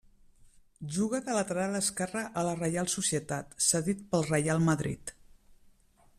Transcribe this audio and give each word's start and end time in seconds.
Juga 0.95 1.19
de 1.27 1.35
lateral 1.37 1.77
esquerre 1.81 2.23
a 2.41 2.45
la 2.49 2.57
Reial 2.63 2.91
Societat, 2.95 3.55
cedit 3.67 4.03
pel 4.15 4.27
Reial 4.33 4.65
Madrid. 4.71 5.15